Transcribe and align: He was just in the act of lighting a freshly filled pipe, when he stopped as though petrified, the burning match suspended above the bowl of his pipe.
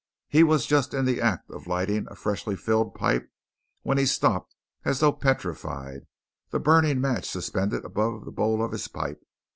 He 0.27 0.41
was 0.41 0.65
just 0.65 0.95
in 0.95 1.05
the 1.05 1.21
act 1.21 1.51
of 1.51 1.67
lighting 1.67 2.07
a 2.09 2.15
freshly 2.15 2.55
filled 2.55 2.95
pipe, 2.95 3.29
when 3.83 3.99
he 3.99 4.07
stopped 4.07 4.55
as 4.83 4.99
though 4.99 5.13
petrified, 5.13 6.07
the 6.49 6.59
burning 6.59 6.99
match 6.99 7.29
suspended 7.29 7.85
above 7.85 8.25
the 8.25 8.31
bowl 8.31 8.63
of 8.63 8.71
his 8.71 8.87
pipe. 8.87 9.21